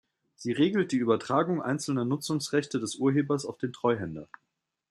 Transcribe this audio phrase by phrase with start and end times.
[0.35, 4.27] Sie regelt die Übertragung einzelner Nutzungsrechte des Urhebers auf den Treuhänder.